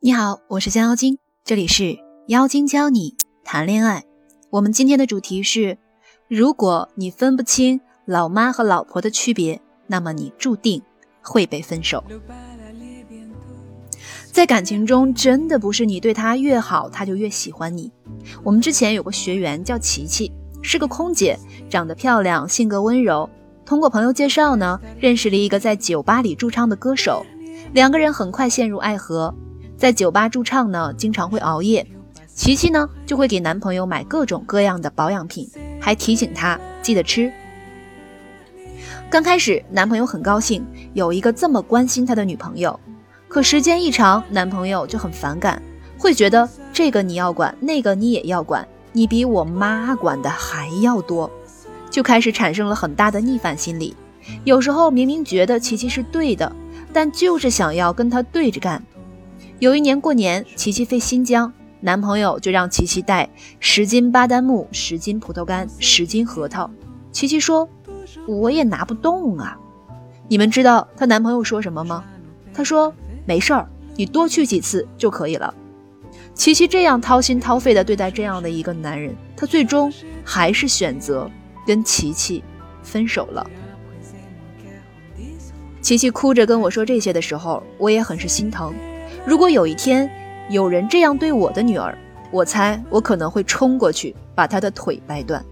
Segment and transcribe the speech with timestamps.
[0.00, 1.98] 你好，我是江妖精，这里是
[2.28, 4.04] 妖精教你谈恋爱。
[4.48, 5.76] 我们今天的主题是：
[6.28, 10.80] 如果你分不清老妈和老婆的区别，那么你注定
[11.20, 12.04] 会被分手。
[14.30, 17.90] 在感情中，真的不是你对他越好，他就越喜欢你。
[18.44, 20.30] 我们之前有个学员叫琪琪，
[20.62, 21.36] 是个空姐，
[21.68, 23.28] 长得漂亮，性格温柔。
[23.66, 27.26] 通过朋友介绍呢，认识了一个在酒吧里驻唱的歌手，
[27.72, 29.34] 两个人很快陷入爱河。
[29.78, 31.86] 在酒吧驻唱呢，经常会熬夜。
[32.34, 35.48] 琪琪呢，就会给男朋友买各种各样的保养品，
[35.80, 37.32] 还提醒他记得吃。
[39.08, 42.78] 刚开始，男朋友很高兴有一个这么关心他的女朋友。
[43.28, 45.62] 可时间一长，男朋友就很反感，
[45.96, 51.30] 会觉得这个你要管，那个你也要管，你比我妈管的还要多，
[51.88, 53.94] 就开始产生了很大的逆反心理。
[54.42, 56.50] 有时候明明觉得琪琪是对的，
[56.92, 58.82] 但就是想要跟他对着干。
[59.60, 63.28] 有一年过年，琪琪飞新疆，男朋友就让琪琪带
[63.58, 66.70] 十斤巴旦木、十斤葡萄干、十斤核桃。
[67.10, 67.68] 琪琪说
[68.28, 69.58] ：“我也拿不动啊。”
[70.28, 72.04] 你们知道她男朋友说什么吗？
[72.54, 72.94] 他说
[73.26, 75.52] ：“没事儿，你多去几次就可以了。”
[76.34, 79.92] 琪琪这样掏心掏肺的对待这样的一个男人，她最终
[80.22, 81.28] 还是选择
[81.66, 82.44] 跟琪琪
[82.84, 83.44] 分手了。
[85.80, 88.72] 琪琪哭着跟我说这些的时候，我也很是心疼。
[89.28, 90.10] 如果有一天
[90.48, 91.98] 有人这样对我的女儿，
[92.30, 95.44] 我猜我可能会冲过去把她的腿掰断。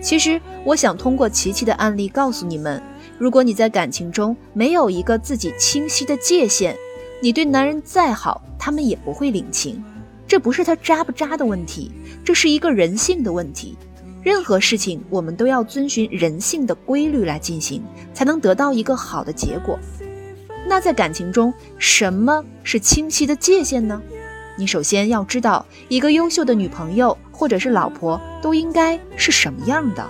[0.00, 2.82] 其实我想通过琪琪的案例告诉你们：
[3.18, 6.74] 如果你在感情中没有一个自己清晰的界限，
[7.20, 9.84] 你对男人再好，他们也不会领情。
[10.26, 11.92] 这不是他渣不渣的问题，
[12.24, 13.76] 这是一个人性的问题。
[14.22, 17.82] 任何事情我们都要遵循人性的规律来进行，
[18.14, 19.78] 才能得到一个好的结果。
[20.66, 24.00] 那在感情中，什么是清晰的界限呢？
[24.56, 30.06] 你首先要知道，一个优秀的女朋友或者是老婆都应该是什么样的。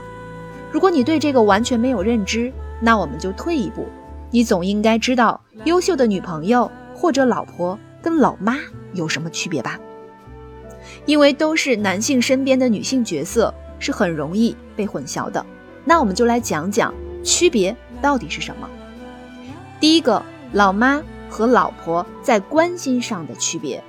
[0.71, 3.87] 如果你对这个完全没有认知，那我们就退一步，
[4.31, 8.59] 你总应该知道，优秀的女朋友或者老婆跟老妈
[8.93, 9.79] 有什么区别吧？
[11.07, 15.45] 因为都是男性身边的女性角色，是很容易被混淆的。
[15.85, 16.93] 那我们就来讲讲
[17.25, 18.69] 区别到底是什么。
[19.81, 20.23] 第一个。
[20.53, 23.83] 老妈和老婆在关心上的区别，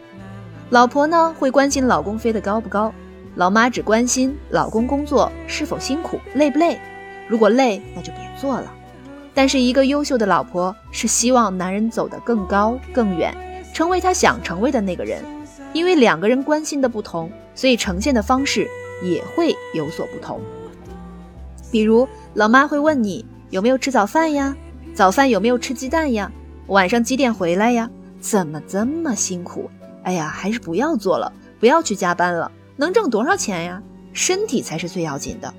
[0.70, 2.94] 老婆呢会关心老公飞得高不高，
[3.36, 6.80] 老妈只关心老公工作是否辛苦、累不累。
[7.28, 8.72] 如果累，那就别做了。
[9.34, 13.36] 但是一个优秀的老婆是希望男人走得更高更远，
[13.74, 15.22] 成为他想成为的那个人。
[15.74, 18.70] 因为两个人关心的不同，所以呈现的方式
[19.02, 20.40] 也会有所不同。
[21.72, 24.56] 比如，老妈会问你有没有吃早饭呀？
[24.94, 26.32] 早饭有没有吃鸡蛋呀？
[26.68, 27.90] 晚上几点回来呀？
[28.20, 29.70] 怎么这么辛苦？
[30.04, 32.50] 哎呀，还是不要做了，不要去加班了。
[32.78, 33.84] 能挣多少钱呀？
[34.14, 35.54] 身体才是最要紧的。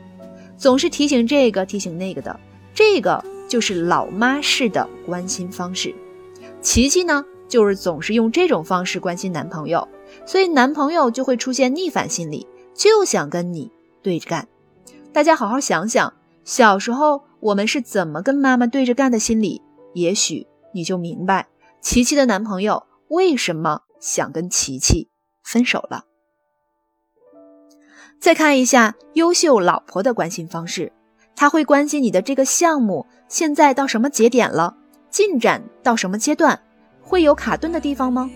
[0.56, 2.40] 总是提醒这个，提醒那个的，
[2.74, 5.94] 这个就是老妈式的关心方式。
[6.62, 9.86] 琪琪呢，就是总是用这种方式关心男朋友，
[10.24, 13.70] 所以男朋友就会出现逆反心理，就想跟你
[14.02, 14.48] 对着干。
[15.12, 19.60] 大家好好想想，小时候我们是怎么跟妈妈对着干的心理？
[19.92, 20.46] 也许。
[20.74, 21.46] 你就明白
[21.80, 25.08] 琪琪的男朋友为什么想跟琪琪
[25.42, 26.04] 分手了。
[28.20, 30.92] 再看一下优秀老婆的关心方式，
[31.36, 34.76] 她会关心你的这个项目现在到什么节点了，
[35.10, 36.60] 进展到什么阶段，
[37.02, 38.30] 会有卡顿的地方吗？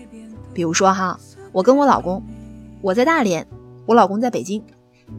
[0.53, 1.19] 比如说哈，
[1.51, 2.23] 我跟我老公，
[2.81, 3.45] 我在大连，
[3.87, 4.63] 我老公在北京，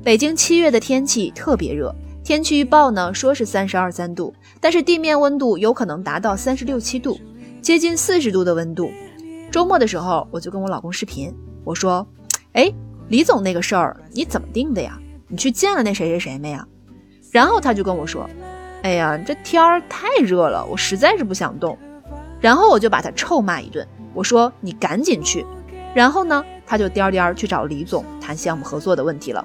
[0.05, 1.95] 北京七月的天气特别热。
[2.31, 7.19] 天气预报呢说是三十二三度，但是地面温度有可能达到三十六七度，
[7.61, 8.89] 接近四十度的温度。
[9.51, 12.07] 周末的时候，我就跟我老公视频，我说
[12.55, 12.73] ：“哎，
[13.09, 14.97] 李总那个事儿你怎么定的呀？
[15.27, 16.65] 你去见了那谁谁谁没呀？”
[17.33, 18.31] 然后他就跟我说
[18.85, 21.77] ：“哎呀，这天儿太热了，我实在是不想动。”
[22.41, 25.45] 然后我就把他臭骂一顿，我说：“你赶紧去。”
[25.93, 29.45] 然后呢，他就颠颠去找李总谈项目合作的问题了。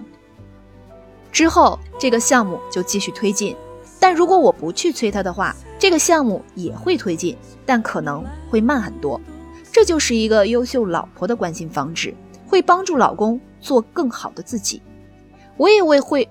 [1.36, 3.54] 之后，这个项目就继续推进。
[4.00, 7.36] 但如果我不去催他的话，这个项目也会推进，
[7.66, 9.20] 但可能会慢很多。
[9.70, 12.16] 这就是一个优秀老婆的关心方式，
[12.48, 14.82] 会帮助老公做更好的自己。
[15.58, 16.30] 我也会会，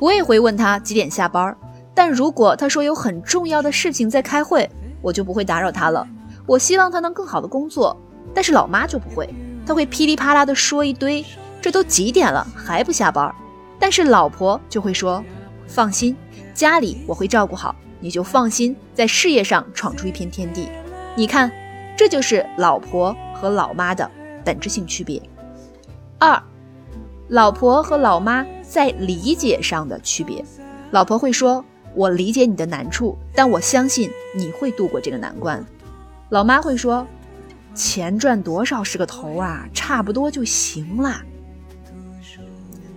[0.00, 1.56] 我也会问他几点下班。
[1.96, 4.70] 但如果他说有很重要的事情在开会，
[5.02, 6.06] 我就不会打扰他了。
[6.46, 7.96] 我希望他能更好的工作，
[8.32, 9.28] 但是老妈就不会。
[9.70, 11.24] 他会噼里啪啦的说一堆，
[11.62, 13.32] 这都几点了还不下班？
[13.78, 15.24] 但是老婆就会说
[15.68, 16.16] ：“放心，
[16.52, 20.68] 家里我会照顾好，你就放心在事业上闯出一片天地。
[21.14, 21.52] 你看，
[21.96, 24.10] 这就是老婆和老妈的
[24.44, 25.22] 本质性区别。
[26.18, 26.42] 二，
[27.28, 30.44] 老婆和老妈在理解上的区别。
[30.90, 31.64] 老婆会说
[31.94, 35.64] ：“我理解你的难处，但我相信你会度过这个难关。”
[36.30, 37.06] 老妈会说
[37.74, 41.22] ：“钱赚多少是个头啊，差不多就行啦。”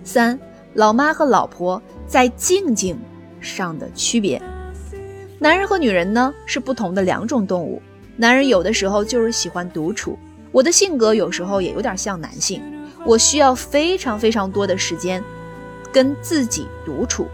[0.03, 0.37] 三，
[0.73, 2.99] 老妈和老婆在静静
[3.39, 4.41] 上的区别。
[5.39, 7.81] 男人和女人呢是不同的两种动物。
[8.15, 10.17] 男人有的时候就是喜欢独处，
[10.51, 12.61] 我的性格有时候也有点像男性，
[13.05, 15.23] 我需要非常非常多的时间
[15.91, 17.27] 跟自己独处。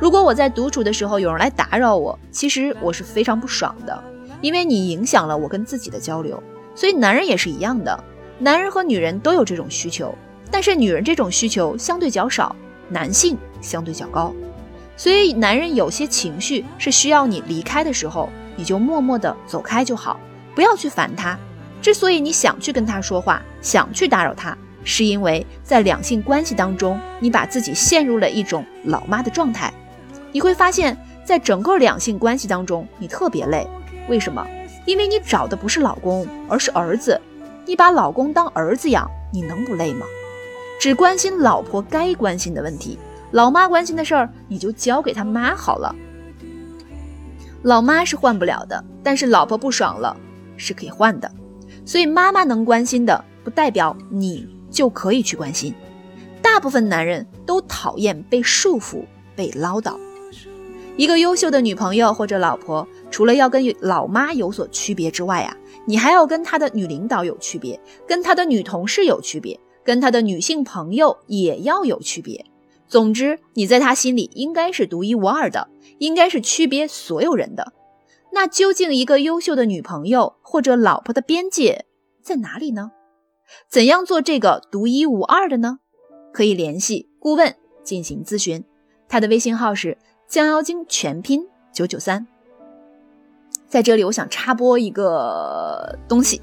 [0.00, 4.04] 如果我在独处的时候有人来打扰我，其实我是非常不爽的，
[4.40, 6.42] 因为你影响了我跟自己的交流。
[6.76, 8.04] 所以男人也是一样的，
[8.38, 10.14] 男人和女人都有这种需求，
[10.48, 12.54] 但是女人这种需求相对较少，
[12.88, 14.32] 男性相对较高。
[14.96, 18.30] 所以男人有些情绪是需要你离开的时候。
[18.58, 20.18] 你就默默地走开就好，
[20.54, 21.38] 不要去烦他。
[21.82, 29.70] 之所以你想去跟他说话，想去打扰他，是因为在两性关系当中，你把自己陷入了一种老妈的状态。
[30.32, 33.68] 你会发现在整个两性关系当中，你特别累。
[34.08, 34.42] 为什么？
[34.86, 37.20] 因为你找的不是老公，而是儿子。
[37.66, 40.06] 你把老公当儿子养，你能不累吗？
[40.80, 42.98] 只关心老婆该关心的问题，
[43.32, 45.94] 老妈关心的事儿，你就交给他妈好了。
[47.62, 50.16] 老妈是换不了的，但是老婆不爽了
[50.56, 51.28] 是可以换的。
[51.84, 55.74] 所以妈妈能关心的，不代表你就可以去关心。
[56.40, 59.04] 大部分男人都讨厌被束缚、
[59.34, 59.98] 被唠叨。
[60.96, 65.56] 一个优秀的女朋友或者老婆，除了要跟老妈有所区别之外啊，
[65.86, 72.44] 你还要跟她的女领导有区别，跟她的女同事有区别，跟她的女性朋友也要有区别。
[72.88, 75.68] 总之，你在她心里应该是独一无二的。
[75.98, 77.72] 应该是区别所有人的。
[78.30, 81.86] 那究竟一个优秀的女朋友或者老婆的边界
[82.22, 82.90] 在哪里呢？
[83.70, 85.78] 怎样做这个独一无二的呢？
[86.34, 88.62] 可以联系顾问进行咨询，
[89.08, 89.96] 他的微信号是
[90.28, 92.26] 将妖精全拼九九三。
[93.68, 96.40] 在这里，我想插播一个东西。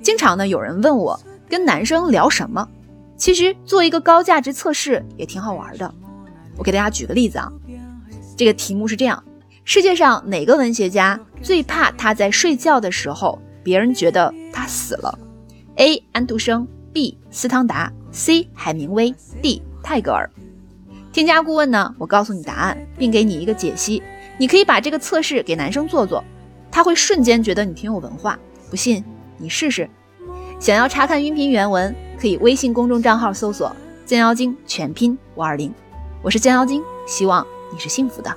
[0.00, 1.18] 经常呢，有人问我
[1.48, 2.68] 跟男生聊什么？
[3.16, 5.94] 其实做一个高价值测试也挺好玩的。
[6.56, 7.52] 我给大家举个例子啊。
[8.36, 9.22] 这个题目是这样：
[9.64, 15.16] 世界上哪个文学家最怕他在睡觉的时候别人觉得他死了
[15.76, 16.02] ？A.
[16.12, 17.16] 安徒生 B.
[17.30, 18.48] 斯汤达 C.
[18.52, 19.62] 海明威 D.
[19.82, 20.28] 泰戈尔。
[21.12, 21.94] 添加顾问呢？
[21.98, 24.02] 我告诉你答案，并给你一个解析。
[24.38, 26.24] 你可以把这个测试给男生做做，
[26.70, 28.38] 他会瞬间觉得你挺有文化。
[28.70, 29.04] 不信
[29.36, 29.88] 你试试。
[30.58, 33.74] 想要查看音频原文，可以微信公众账号搜索
[34.06, 35.72] “降妖精”全拼五二零。
[36.22, 37.46] 我是降妖精，希望。
[37.70, 38.34] 你是幸福的。